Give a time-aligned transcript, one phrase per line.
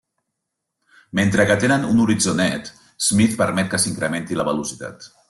[1.19, 2.71] Mentre que tenen un horitzó net,
[3.09, 5.11] Smith permet que s'incrementi la velocitat.